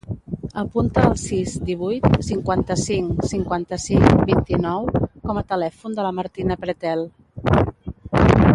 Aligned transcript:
Apunta 0.59 1.01
el 1.09 1.11
sis, 1.23 1.51
divuit, 1.67 2.07
cinquanta-cinc, 2.29 3.21
cinquanta-cinc, 3.33 4.07
vint-i-nou 4.31 4.89
com 5.27 5.41
a 5.43 5.45
telèfon 5.55 5.99
de 6.01 6.07
la 6.07 6.15
Martina 6.23 6.59
Pretel. 6.65 7.09